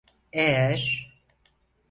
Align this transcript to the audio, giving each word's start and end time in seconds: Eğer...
Eğer... 0.33 1.09